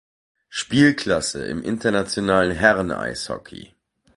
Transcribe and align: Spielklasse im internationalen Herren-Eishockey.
Spielklasse 0.49 1.45
im 1.45 1.61
internationalen 1.61 2.53
Herren-Eishockey. 2.53 3.75